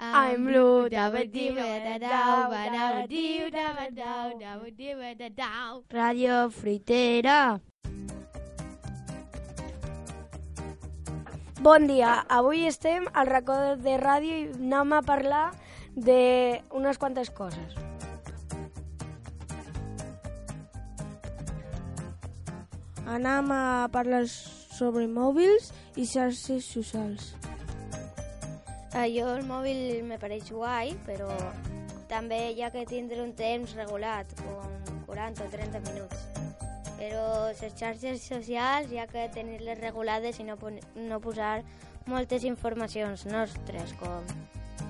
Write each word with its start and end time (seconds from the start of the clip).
I'm 0.00 0.44
blue, 0.46 0.88
dabba 0.88 1.24
dee 1.26 1.50
da 1.50 1.98
dow, 1.98 2.50
ba 2.50 2.70
da 2.70 3.06
dee 3.10 3.50
dabba 3.50 3.90
dow, 3.90 4.38
dabba 4.38 4.70
dee 4.70 5.14
da 5.18 5.28
dow. 5.28 5.82
Radio 5.90 6.48
Fritera. 6.50 7.60
Bon 11.60 11.88
dia, 11.88 12.22
avui 12.30 12.68
estem 12.68 13.08
al 13.12 13.26
racó 13.26 13.56
de 13.74 13.96
ràdio 13.98 14.36
i 14.38 14.46
anem 14.54 14.94
a 14.94 15.02
parlar 15.02 15.50
d'unes 15.96 17.02
quantes 17.02 17.34
coses. 17.34 17.74
Anem 23.02 23.50
a 23.50 23.88
parlar 23.90 24.22
sobre 24.30 25.08
mòbils 25.10 25.72
i 25.98 26.06
xarxes 26.06 26.70
socials. 26.70 27.34
A 28.96 29.04
jo 29.12 29.26
el 29.36 29.44
mòbil 29.44 30.04
me 30.08 30.16
pareix 30.16 30.48
guai, 30.48 30.94
però 31.04 31.28
també 32.08 32.38
hi 32.54 32.62
ha 32.64 32.70
que 32.72 32.86
tindre 32.88 33.20
un 33.20 33.34
temps 33.36 33.74
regulat, 33.76 34.30
com 34.40 35.02
40 35.06 35.44
o 35.44 35.48
30 35.52 35.82
minuts. 35.84 36.22
Però 36.96 37.24
les 37.52 37.76
xarxes 37.76 38.24
socials 38.24 38.90
hi 38.90 38.98
ha 38.98 39.06
que 39.10 39.26
tenir-les 39.34 39.78
regulades 39.82 40.40
i 40.40 40.48
no, 40.48 40.56
no 40.96 41.20
posar 41.20 41.60
moltes 42.08 42.48
informacions 42.48 43.26
nostres, 43.28 43.92
com 44.00 44.24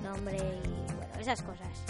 nombre 0.01 0.39
i 0.39 0.71
bueno, 0.95 1.19
esas 1.19 1.43
coses. 1.43 1.83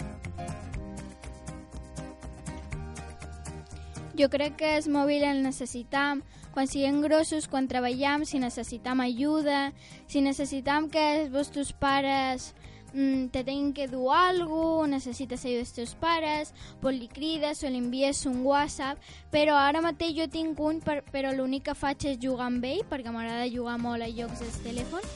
Jo 4.18 4.28
crec 4.28 4.58
que 4.58 4.74
el 4.76 4.90
mòbil 4.90 5.22
el 5.24 5.44
necessitam 5.46 6.26
quan 6.54 6.68
siguem 6.70 7.00
grossos, 7.04 7.48
quan 7.48 7.68
treballem, 7.70 8.24
si 8.26 8.40
necessitam 8.42 9.00
ajuda, 9.04 9.70
si 10.10 10.22
necessitam 10.24 10.88
que 10.90 11.02
els 11.14 11.30
vostres 11.32 11.72
pares 11.72 12.50
mm, 12.92 13.30
te 13.30 13.44
tinguin 13.44 13.72
que 13.72 13.88
dur 13.88 14.10
cosa, 14.14 14.86
necessites 14.90 15.44
ajuda 15.44 15.60
dels 15.60 15.74
teus 15.76 15.94
pares, 15.94 16.54
pues 16.80 16.98
li 16.98 17.08
crides 17.08 17.62
o 17.64 17.70
li 17.70 17.80
envies 17.82 18.24
un 18.26 18.42
WhatsApp, 18.46 18.98
però 19.30 19.58
ara 19.58 19.82
mateix 19.84 20.16
jo 20.18 20.28
tinc 20.30 20.60
un, 20.60 20.80
per, 20.84 21.00
però 21.12 21.32
l'únic 21.34 21.68
que 21.70 21.76
faig 21.78 22.08
és 22.14 22.18
jugar 22.22 22.50
amb 22.50 22.64
ell, 22.64 22.82
perquè 22.90 23.12
m'agrada 23.14 23.50
jugar 23.50 23.78
molt 23.78 24.02
a 24.02 24.10
llocs 24.10 24.42
del 24.42 24.56
telèfon, 24.64 25.06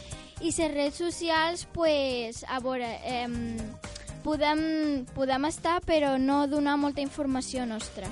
i 0.41 0.51
les 0.51 0.75
redes 0.75 0.99
socials, 1.01 1.67
pues, 1.73 2.45
a 2.49 2.61
veure, 2.61 2.91
eh, 3.05 3.29
podem, 4.25 5.07
podem 5.15 5.45
estar, 5.47 5.81
però 5.85 6.17
no 6.19 6.47
donar 6.49 6.77
molta 6.77 7.01
informació 7.05 7.67
nostra. 7.67 8.09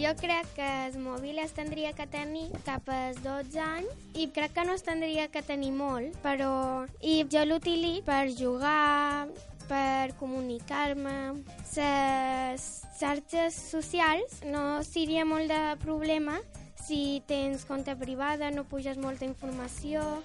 Jo 0.00 0.14
crec 0.16 0.46
que 0.56 0.66
el 0.86 0.94
mòbil 0.96 1.42
es 1.42 1.50
tindria 1.52 1.90
que 1.92 2.06
tenir 2.08 2.46
cap 2.64 2.86
als 2.88 3.18
12 3.20 3.58
anys 3.60 4.06
i 4.16 4.30
crec 4.32 4.54
que 4.56 4.62
no 4.64 4.72
es 4.72 4.84
tindria 4.86 5.26
que 5.28 5.42
tenir 5.44 5.74
molt, 5.76 6.16
però... 6.24 6.86
I 7.04 7.26
jo 7.28 7.42
l'utilitzo 7.44 8.06
per 8.06 8.30
jugar, 8.32 9.28
per 9.68 10.14
comunicar-me. 10.16 11.18
Les 11.76 12.64
xarxes 12.96 13.58
socials 13.74 14.40
no 14.48 14.80
seria 14.88 15.26
molt 15.28 15.52
de 15.52 15.60
problema 15.84 16.38
si 16.80 17.20
tens 17.28 17.68
compte 17.68 17.92
privada, 18.00 18.48
no 18.50 18.64
puges 18.64 18.96
molta 18.96 19.28
informació 19.28 20.22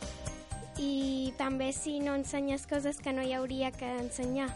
i 0.80 1.34
també 1.36 1.74
si 1.75 2.00
no 2.00 2.16
ensenyes 2.16 2.63
coses 2.72 3.03
que 3.03 3.12
no 3.12 3.28
hi 3.28 3.36
hauria 3.36 3.75
que 3.75 3.92
ensenyar. 4.00 4.53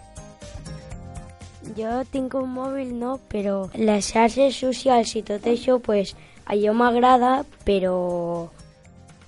Jo 1.60 2.04
tinc 2.08 2.34
un 2.40 2.48
mòbil, 2.56 2.94
no, 2.96 3.18
però 3.32 3.68
les 3.76 4.14
xarxes 4.14 4.56
socials 4.56 5.12
i 5.20 5.24
tot 5.28 5.44
això, 5.52 5.76
pues, 5.84 6.16
allò 6.48 6.72
m'agrada, 6.74 7.44
però, 7.68 8.48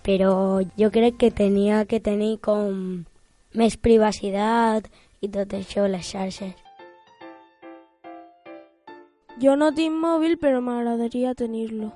però 0.06 0.32
jo 0.80 0.90
crec 0.96 1.20
que 1.20 1.32
tenia 1.32 1.84
que 1.86 2.00
tenir 2.00 2.38
com 2.40 3.04
més 3.54 3.76
privacitat 3.76 4.88
i 5.20 5.28
tot 5.28 5.54
això, 5.60 5.90
les 5.92 6.08
xarxes. 6.08 6.56
Jo 9.44 9.58
no 9.60 9.72
tinc 9.76 10.00
mòbil, 10.00 10.38
però 10.40 10.64
m'agradaria 10.64 11.36
tenir-lo. 11.36 11.92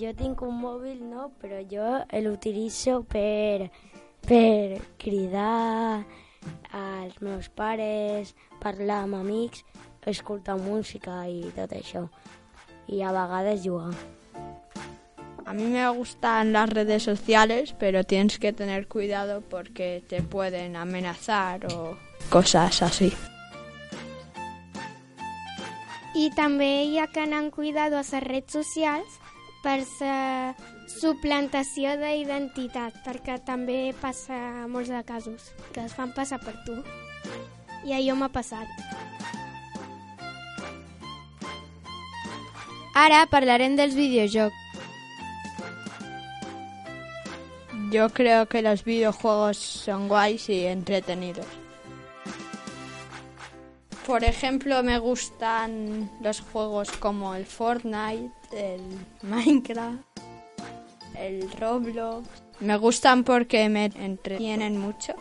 Jo 0.00 0.12
tinc 0.18 0.42
un 0.42 0.58
mòbil, 0.58 0.98
no, 1.06 1.30
però 1.38 1.62
jo 1.70 1.88
l'utilitzo 2.24 3.02
per, 3.06 3.70
per 4.26 4.80
cridar, 4.98 6.02
als 7.18 7.22
meus 7.22 7.48
pares, 7.48 8.34
parlar 8.60 9.02
amb 9.02 9.14
amics, 9.18 9.64
escoltar 10.06 10.56
música 10.56 11.26
i 11.28 11.50
tot 11.54 11.72
això. 11.72 12.08
Y 12.86 13.02
a 13.02 13.12
vegades 13.12 13.60
jugar. 13.62 13.94
A 15.44 15.52
mí 15.52 15.64
me 15.64 15.88
gustan 15.90 16.52
las 16.52 16.70
redes 16.70 17.02
sociales, 17.02 17.74
pero 17.78 18.04
tienes 18.04 18.38
que 18.38 18.52
tener 18.52 18.86
cuidado 18.86 19.40
porque 19.40 20.02
te 20.06 20.22
pueden 20.22 20.76
amenazar 20.76 21.66
o 21.66 21.96
cosas 22.30 22.82
así. 22.82 23.12
I 26.14 26.30
també 26.34 26.84
hi 26.84 26.98
ha 26.98 27.06
que 27.06 27.20
anar 27.20 27.44
amb 27.44 27.54
cuidado 27.54 27.96
a 27.96 28.02
les 28.02 28.24
redes 28.24 28.52
socials 28.52 29.20
per 29.62 29.80
la 30.00 30.54
suplantació 30.88 31.94
d'identitat, 32.00 33.04
perquè 33.04 33.38
també 33.44 33.94
passa 34.00 34.66
molts 34.68 34.90
de 34.90 35.04
casos, 35.04 35.52
que 35.72 35.84
es 35.84 35.94
fan 35.94 36.12
passar 36.16 36.40
per 36.42 36.56
tu. 36.66 36.82
I 37.84 37.92
allò 37.94 38.14
m'ha 38.14 38.28
passat. 38.28 38.66
Ara 42.94 43.26
parlarem 43.30 43.76
dels 43.76 43.94
videojocs. 43.94 44.66
Yo 47.90 48.10
creo 48.10 48.46
que 48.46 48.60
los 48.60 48.84
videojuegos 48.84 49.56
son 49.56 50.08
guays 50.08 50.48
y 50.48 50.66
entretenidos. 50.66 51.46
Por 54.06 54.24
ejemplo, 54.24 54.82
me 54.82 54.98
gustan 54.98 56.10
los 56.20 56.40
juegos 56.40 56.90
como 56.92 57.34
el 57.34 57.46
Fortnite, 57.46 58.32
el 58.52 58.82
Minecraft, 59.22 60.02
el 61.14 61.50
Roblox. 61.52 62.26
Me 62.60 62.76
gustan 62.76 63.22
porque 63.22 63.68
me 63.68 63.86
entretienen 63.94 64.78
mucho. 64.78 65.14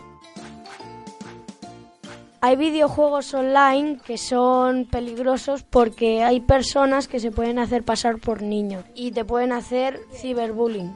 Hay 2.39 2.55
videojuegos 2.55 3.33
online 3.33 3.97
que 4.05 4.19
son 4.19 4.85
peligrosos 4.85 5.63
porque 5.63 6.23
hay 6.23 6.39
personas 6.39 7.07
que 7.07 7.19
se 7.19 7.31
pueden 7.31 7.57
hacer 7.57 7.83
pasar 7.83 8.19
por 8.19 8.43
niños 8.43 8.85
y 8.93 9.11
te 9.11 9.25
pueden 9.25 9.51
hacer 9.51 9.99
ciberbullying. 10.13 10.93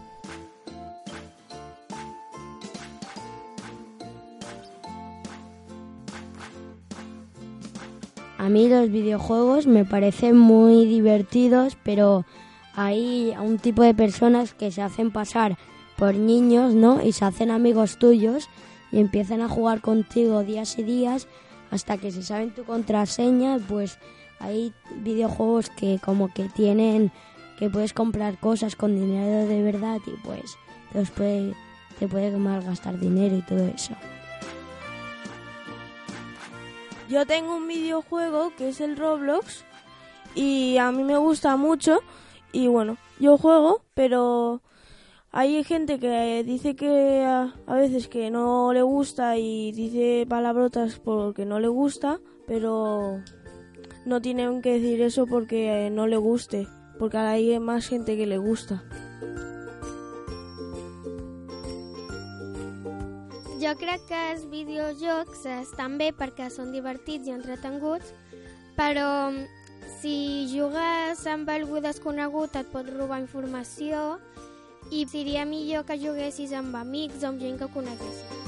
A 8.38 8.50
mí 8.50 8.70
los 8.70 8.92
videojuegos 8.92 9.66
me 9.66 9.84
parecen 9.84 10.38
muy 10.38 10.86
divertidos, 10.86 11.76
pero 11.84 12.24
hay 12.76 13.34
un 13.40 13.58
tipo 13.58 13.82
de 13.82 13.96
personas 13.96 14.54
que 14.54 14.72
se 14.72 14.84
hacen 14.84 15.12
pasar 15.12 15.58
por 15.98 16.14
niños, 16.14 16.76
¿no? 16.76 17.02
Y 17.02 17.14
se 17.14 17.26
hacen 17.26 17.50
amigos 17.50 17.98
tuyos 17.98 18.48
y 18.92 19.00
empiezan 19.00 19.42
a 19.42 19.50
jugar 19.50 19.82
contigo 19.82 20.44
días 20.44 20.78
y 20.78 20.84
días 20.84 21.28
hasta 21.72 21.98
que 21.98 22.12
se 22.12 22.24
saben 22.24 22.52
tu 22.52 22.66
contraseña, 22.66 23.58
pues 23.60 23.98
hay 24.40 24.74
videojuegos 24.98 25.70
que 25.70 26.00
como 26.04 26.34
que 26.34 26.46
tienen 26.50 27.12
que 27.62 27.70
puedes 27.70 27.94
comprar 27.94 28.40
cosas 28.40 28.76
con 28.76 28.96
dinero 28.96 29.48
de 29.48 29.62
verdad 29.62 30.00
y 30.08 30.12
pues 30.26 30.58
te, 30.92 31.04
puede, 31.12 31.54
te 32.00 32.08
puede 32.08 32.36
malgastar 32.36 33.00
dinero 33.00 33.38
y 33.38 33.42
todo 33.44 33.68
eso. 33.68 33.94
Yo 37.08 37.26
tengo 37.28 37.58
un 37.58 37.68
videojuego 37.68 38.52
que 38.58 38.70
es 38.70 38.82
el 38.82 38.98
Roblox 38.98 39.64
y 40.34 40.78
a 40.78 40.92
mí 40.92 41.04
me 41.04 41.18
gusta 41.18 41.56
mucho 41.56 42.00
y 42.52 42.68
bueno, 42.68 42.98
yo 43.20 43.38
juego, 43.38 43.84
pero 43.94 44.62
hay 45.34 45.64
gente 45.64 45.98
que 45.98 46.44
dice 46.44 46.76
que 46.76 47.24
a, 47.24 47.76
veces 47.76 48.10
que 48.10 48.30
no 48.30 48.74
le 48.74 48.82
gusta 48.82 49.38
y 49.38 49.72
dice 49.72 50.26
palabrotas 50.28 51.00
porque 51.00 51.46
no 51.46 51.60
le 51.60 51.70
gusta, 51.70 52.20
pero 52.48 53.22
no 54.06 54.22
tienen 54.22 54.62
que 54.62 54.74
decir 54.74 55.02
eso 55.02 55.26
porque 55.28 55.90
no 55.90 56.06
le 56.08 56.18
guste, 56.18 56.68
porque 57.00 57.18
hay 57.18 57.60
más 57.60 57.88
gente 57.88 58.18
que 58.18 58.28
le 58.28 58.38
gusta. 58.38 58.84
Jo 63.62 63.78
crec 63.78 64.02
que 64.10 64.20
els 64.34 64.48
videojocs 64.50 65.46
estan 65.62 66.00
bé 66.02 66.10
perquè 66.18 66.50
són 66.50 66.74
divertits 66.74 67.30
i 67.30 67.36
entretenguts, 67.36 68.10
però 68.76 69.30
si 70.02 70.50
jugues 70.50 71.22
amb 71.30 71.48
algú 71.54 71.80
desconegut 71.80 72.58
et 72.58 72.68
pot 72.74 72.90
robar 72.90 73.22
informació 73.22 74.18
i 74.92 75.06
seria 75.08 75.46
millor 75.48 75.86
que 75.88 75.98
juguessis 76.00 76.52
amb 76.54 76.76
amics 76.76 77.24
o 77.24 77.32
amb 77.32 77.42
gent 77.42 77.58
que 77.60 77.70
coneguessis. 77.72 78.42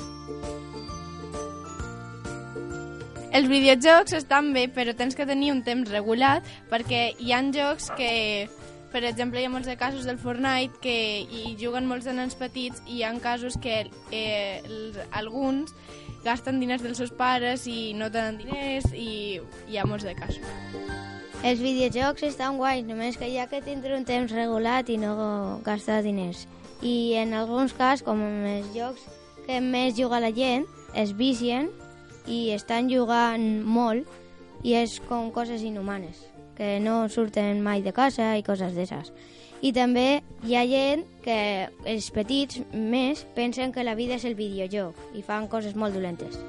Els 3.34 3.48
videojocs 3.50 4.13
estan 4.13 4.51
bé, 4.54 4.68
però 4.69 4.94
tens 4.94 5.16
que 5.18 5.25
tenir 5.25 5.50
un 5.56 5.63
temps 5.66 5.90
regulat 5.90 6.45
perquè 6.69 7.16
hi 7.18 7.31
han 7.34 7.50
jocs 7.56 7.88
que, 7.98 8.12
per 8.94 9.01
exemple, 9.10 9.42
hi 9.42 9.48
ha 9.48 9.54
molts 9.54 9.72
de 9.72 9.74
casos 9.80 10.06
del 10.06 10.19
Fortnite 10.22 10.78
que 10.84 10.98
hi 11.25 11.56
juguen 11.57 11.90
molts 11.90 12.06
de 12.06 12.13
nens 12.13 12.38
petits 12.38 12.84
i 12.86 13.00
hi 13.00 13.04
ha 13.07 13.13
casos 13.24 13.57
que 13.57 13.88
eh, 14.13 14.62
alguns 15.10 15.74
gasten 16.24 16.62
diners 16.62 16.86
dels 16.86 17.01
seus 17.01 17.12
pares 17.12 17.66
i 17.66 17.96
no 17.98 18.12
tenen 18.13 18.38
diners 18.44 18.94
i 18.94 19.39
hi 19.42 19.81
ha 19.81 19.89
molts 19.89 20.06
de 20.06 20.13
casos. 20.19 21.03
Els 21.44 21.60
videojocs 21.60 22.24
estan 22.24 22.56
guais, 22.56 22.86
només 22.88 23.18
que 23.19 23.28
hi 23.28 23.34
ha 23.36 23.50
que 23.51 23.60
tindre 23.60 23.98
un 23.98 24.06
temps 24.07 24.31
regulat 24.31 24.88
i 24.88 24.95
no 24.95 25.60
gastar 25.66 25.98
diners. 26.06 26.45
I 26.80 27.19
en 27.19 27.34
alguns 27.36 27.75
casos, 27.75 28.06
com 28.07 28.22
en 28.24 28.45
els 28.48 28.69
jocs 28.72 29.04
que 29.44 29.60
més 29.60 29.98
juga 29.98 30.22
la 30.24 30.31
gent, 30.31 30.63
es 30.95 31.12
vicien 31.19 31.68
i 32.31 32.54
estan 32.56 32.88
jugant 32.88 33.44
molt 33.60 34.07
i 34.63 34.78
és 34.80 35.01
com 35.10 35.34
coses 35.36 35.68
inhumanes, 35.68 36.24
que 36.56 36.78
no 36.80 37.10
surten 37.12 37.60
mai 37.60 37.84
de 37.84 37.92
casa 37.92 38.38
i 38.39 38.48
coses 38.48 38.72
d'esses. 38.72 39.12
I 39.60 39.75
també 39.75 40.24
hi 40.48 40.56
ha 40.56 40.63
gent 40.63 41.04
que 41.28 41.39
els 41.84 42.07
petits 42.16 42.63
més 42.72 43.28
pensen 43.36 43.75
que 43.75 43.84
la 43.84 44.00
vida 44.00 44.16
és 44.16 44.24
el 44.24 44.39
videojoc 44.39 44.96
i 45.12 45.28
fan 45.28 45.51
coses 45.51 45.75
molt 45.75 45.92
dolentes. 46.00 46.39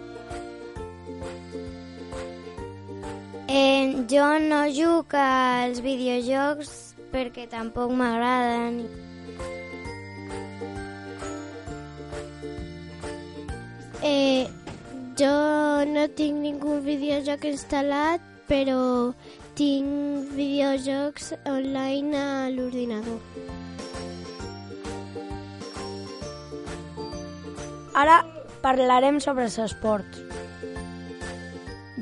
Eh, 3.57 4.05
jo 4.11 4.25
no 4.43 4.65
juc 4.67 5.13
als 5.15 5.79
videojocs 5.79 6.71
perquè 7.13 7.45
tampoc 7.47 7.93
m'agraden. 7.95 8.81
Eh, 14.03 14.51
jo 15.21 15.37
no 15.93 16.09
tinc 16.19 16.43
ningú 16.43 16.81
videojoc 16.83 17.47
instal·lat, 17.53 18.27
però 18.51 19.15
tinc 19.55 20.35
videojocs 20.35 21.31
online 21.47 22.19
a 22.19 22.51
l'ordinador. 22.51 23.23
Ara 28.03 28.19
parlarem 28.67 29.23
sobre 29.23 29.47
els 29.47 29.63
esports. 29.63 30.44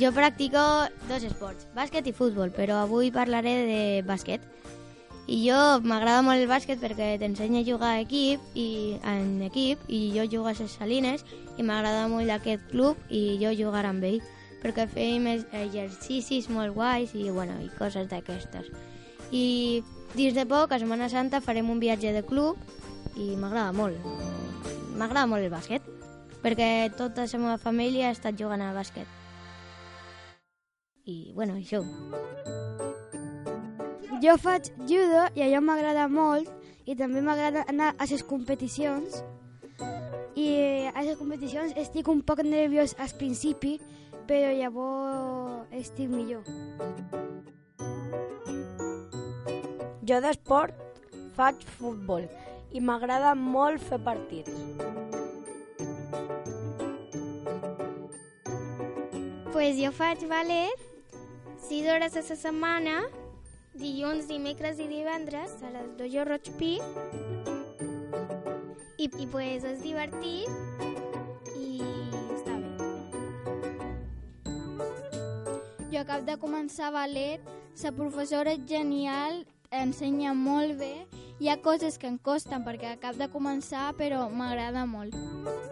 Jo 0.01 0.09
practico 0.17 0.59
dos 1.05 1.21
esports, 1.21 1.67
bàsquet 1.77 2.07
i 2.09 2.15
futbol, 2.17 2.49
però 2.57 2.79
avui 2.81 3.11
parlaré 3.13 3.53
de 3.69 3.83
bàsquet. 4.09 4.41
I 5.29 5.37
jo 5.45 5.59
m'agrada 5.85 6.23
molt 6.25 6.41
el 6.41 6.49
bàsquet 6.49 6.81
perquè 6.81 7.19
t'ensenya 7.21 7.61
a 7.61 7.67
jugar 7.67 7.91
a 7.93 8.01
equip 8.01 8.41
i 8.59 8.97
en 9.05 9.43
equip 9.47 9.85
i 9.93 10.01
jo 10.17 10.25
jugo 10.25 10.49
a 10.49 10.57
les 10.57 10.79
Salines 10.81 11.23
i 11.59 11.63
m'agrada 11.63 12.09
molt 12.09 12.33
aquest 12.33 12.65
club 12.73 12.97
i 13.13 13.37
jo 13.43 13.53
jugar 13.53 13.85
amb 13.87 14.03
ell 14.09 14.19
perquè 14.65 14.89
fem 14.89 15.29
exercicis 15.29 16.49
molt 16.49 16.75
guais 16.75 17.13
i, 17.15 17.29
bueno, 17.31 17.61
i 17.61 17.69
coses 17.77 18.09
d'aquestes. 18.09 18.73
I 19.31 19.83
dins 20.17 20.35
de 20.35 20.47
poc, 20.49 20.73
a 20.73 20.81
Setmana 20.81 21.09
Santa, 21.13 21.45
farem 21.45 21.71
un 21.71 21.81
viatge 21.83 22.17
de 22.17 22.25
club 22.25 22.57
i 23.15 23.37
m'agrada 23.37 23.77
molt. 23.77 24.01
M'agrada 24.97 25.29
molt 25.29 25.45
el 25.45 25.53
bàsquet 25.53 25.85
perquè 26.43 26.91
tota 26.97 27.29
la 27.29 27.39
meva 27.39 27.59
família 27.59 28.09
ha 28.09 28.17
estat 28.17 28.41
jugant 28.41 28.65
a 28.65 28.73
bàsquet. 28.75 29.22
I, 31.05 31.33
bueno, 31.35 31.57
això. 31.59 31.83
Jo 34.23 34.37
faig 34.39 34.69
judo 34.87 35.25
i 35.35 35.43
allò 35.43 35.59
m'agrada 35.67 36.07
molt 36.07 36.47
i 36.87 36.95
també 36.95 37.23
m'agrada 37.27 37.65
anar 37.71 37.89
a 37.99 38.07
les 38.07 38.23
competicions 38.23 39.23
i 40.39 40.47
a 40.95 41.03
les 41.03 41.19
competicions 41.19 41.75
estic 41.83 42.07
un 42.07 42.23
poc 42.23 42.45
nerviós 42.47 42.95
al 43.03 43.11
principi 43.19 43.81
però 44.29 44.53
llavors 44.55 45.75
estic 45.75 46.07
millor. 46.13 46.47
Jo 50.07 50.23
d'esport 50.23 50.79
faig 51.35 51.67
futbol 51.81 52.31
i 52.71 52.81
m'agrada 52.81 53.35
molt 53.35 53.83
fer 53.83 53.99
partits. 54.07 54.55
Pues 59.51 59.77
jo 59.83 59.91
faig 59.99 60.23
ballet 60.31 60.92
6 61.69 61.89
hores 61.89 62.17
a 62.17 62.23
la 62.27 62.37
setmana, 62.37 62.97
dilluns, 63.79 64.27
dimecres 64.27 64.81
i 64.83 64.89
divendres 64.91 65.55
a 65.63 65.71
les 65.71 65.93
Dojo 65.97 66.25
Roig 66.27 66.51
Pi. 66.59 66.73
I, 68.99 69.07
i 69.07 69.27
pues 69.31 69.65
és 69.67 69.81
divertit 69.83 70.51
i 71.55 71.79
està 72.35 72.59
bé. 72.59 72.73
Jo 75.93 76.03
acabo 76.03 76.27
de 76.27 76.37
començar 76.43 76.91
ballet, 76.95 77.41
la 77.83 77.93
professora 77.95 78.53
és 78.59 78.67
genial, 78.67 79.45
ensenya 79.71 80.35
molt 80.35 80.79
bé, 80.83 81.07
hi 81.39 81.49
ha 81.49 81.61
coses 81.63 81.99
que 81.99 82.11
em 82.11 82.19
costen 82.19 82.67
perquè 82.67 82.93
acabo 82.97 83.23
de 83.23 83.31
començar, 83.31 83.93
però 83.99 84.29
m'agrada 84.31 84.85
molt. 84.87 85.72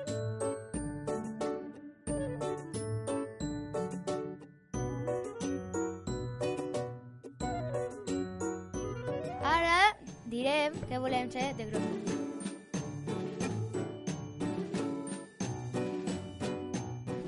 Direm 10.70 10.88
que 10.88 10.98
volem 10.98 11.30
ser 11.30 11.54
de 11.54 11.64
grup. 11.64 11.82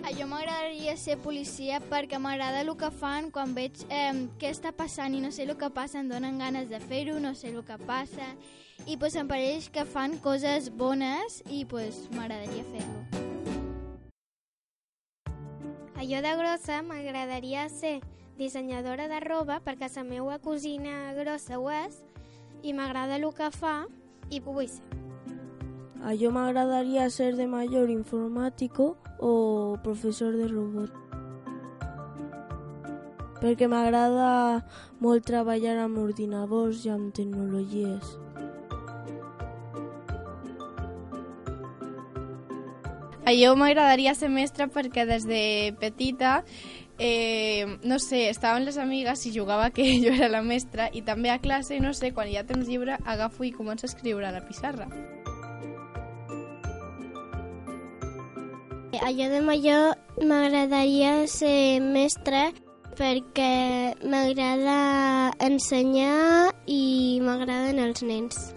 A 0.05 0.13
jo 0.13 0.27
m'agradaria 0.27 0.97
ser 0.97 1.17
policia 1.19 1.81
perquè 1.81 2.19
m'agrada 2.19 2.61
el 2.61 2.75
que 2.77 2.91
fan 2.91 3.31
quan 3.31 3.55
veig 3.55 3.85
eh, 3.89 4.29
què 4.39 4.51
està 4.51 4.73
passant 4.73 5.15
i 5.15 5.21
no 5.21 5.31
sé 5.31 5.45
el 5.45 5.57
que 5.57 5.71
passa, 5.71 6.01
em 6.01 6.09
donen 6.09 6.39
ganes 6.39 6.69
de 6.69 6.81
fer-ho, 6.81 7.19
no 7.21 7.35
sé 7.35 7.49
el 7.49 7.63
que 7.65 7.79
passa 7.87 8.35
i 8.87 8.97
pues, 8.97 9.15
em 9.15 9.29
pareix 9.29 9.69
que 9.71 9.85
fan 9.85 10.19
coses 10.19 10.71
bones 10.71 11.43
i 11.51 11.65
pues, 11.65 12.09
m'agradaria 12.13 12.65
fer-lo. 12.73 13.03
A 15.95 16.03
jo 16.03 16.19
de 16.19 16.33
grossa 16.35 16.83
m'agradaria 16.83 17.69
ser 17.71 18.01
dissenyadora 18.37 19.07
de 19.07 19.21
roba 19.23 19.61
perquè 19.63 19.87
la 19.95 20.03
meva 20.03 20.39
cosina 20.43 21.13
grossa 21.15 21.61
ho 21.61 21.71
és 21.71 22.01
i 22.63 22.73
m'agrada 22.73 23.17
el 23.19 23.29
que 23.35 23.51
fa 23.51 23.75
i 24.31 24.41
ho 24.41 24.53
vull 24.53 24.69
ser. 24.69 24.85
A 26.03 26.15
yo 26.15 26.33
me 26.33 26.41
agradaría 26.41 27.09
ser 27.11 27.37
de 27.37 27.47
mayor 27.47 27.91
informático 27.91 28.97
o 29.21 29.79
profesor 29.85 30.37
de 30.37 30.49
robot. 30.49 30.91
Perquè 33.43 33.69
m'agrada 33.71 34.65
molt 34.99 35.27
treballar 35.27 35.77
amb 35.83 35.99
ordinadors 36.03 36.83
i 36.87 36.91
amb 36.91 37.15
tecnologies. 37.15 38.19
A 43.23 43.31
jo 43.39 43.55
m'agradaria 43.55 44.17
ser 44.19 44.29
mestra 44.29 44.67
perquè 44.67 45.07
des 45.07 45.23
de 45.31 45.43
petita, 45.79 46.43
eh, 47.05 47.79
no 47.83 47.99
sé, 47.99 48.29
estaven 48.31 48.65
les 48.65 48.77
amigues 48.79 49.27
i 49.27 49.33
jugava 49.35 49.71
que 49.75 49.83
jo 50.05 50.13
era 50.15 50.29
la 50.31 50.43
mestra 50.47 50.87
i 50.95 51.03
també 51.03 51.33
a 51.33 51.41
classe, 51.43 51.81
no 51.83 51.91
sé, 51.99 52.13
quan 52.15 52.31
hi 52.31 52.39
ha 52.39 52.47
temps 52.47 52.71
agafo 53.05 53.43
i 53.43 53.51
començo 53.51 53.87
a 53.87 53.91
escriure 53.91 54.29
a 54.29 54.31
la 54.31 54.47
pissarra. 54.47 54.87
A 59.03 59.11
jo 59.11 59.27
de 59.33 59.41
major 59.43 59.97
m'agradaria 60.23 61.27
ser 61.27 61.81
mestre 61.83 62.53
perquè 62.95 63.97
m'agrada 64.07 65.33
ensenyar 65.43 66.53
i 66.71 67.19
m'agraden 67.25 67.83
els 67.83 68.03
nens. 68.07 68.53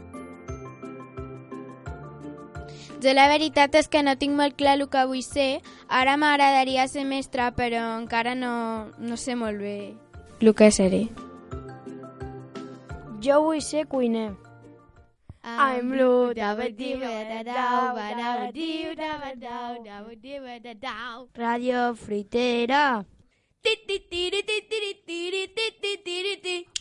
Jo 3.06 3.12
la 3.14 3.28
veritat 3.30 3.76
és 3.78 3.86
que 3.86 4.02
no 4.02 4.16
tinc 4.18 4.34
molt 4.34 4.56
clar 4.58 4.80
el 4.80 4.88
que 4.90 5.04
vull 5.06 5.22
ser. 5.22 5.62
Ara 5.94 6.16
m'agradaria 6.18 6.88
ser 6.90 7.04
mestra, 7.06 7.52
però 7.54 7.84
encara 8.00 8.34
no, 8.34 8.90
no 8.98 9.18
sé 9.22 9.36
molt 9.38 9.62
bé 9.62 9.94
el 10.42 10.54
que 10.58 10.72
seré. 10.72 11.04
Jo 13.22 13.44
vull 13.44 13.62
ser 13.62 13.86
cuiner. 13.86 14.32
I'm 15.46 15.92
blue, 15.92 16.34
dabba 16.34 16.72
dibba 16.74 17.14
da 17.30 17.44
dau, 17.46 17.94
ba 17.94 18.10
dabba 18.18 18.52
diu, 18.52 18.96
dabba 18.98 19.36
dau, 19.38 19.84
dabba 19.86 20.16
dibba 20.18 20.58
da 20.64 20.74
dau. 20.74 21.28
Radio 21.38 21.94
Fritera. 21.94 23.06
Ti 23.62 23.76
ti 23.86 24.00
ti 24.10 24.32
ti 24.34 24.42
ti 24.50 24.58
ti 24.66 24.82
ti 25.06 25.06
ti 25.06 25.46
ti 25.54 25.70
ti 25.82 25.98
ti 26.02 26.22
ti 26.26 26.40
ti. 26.42 26.75